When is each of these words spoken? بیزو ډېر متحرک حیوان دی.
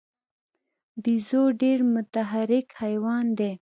بیزو 1.03 1.43
ډېر 1.61 1.79
متحرک 1.93 2.67
حیوان 2.81 3.25
دی. 3.37 3.51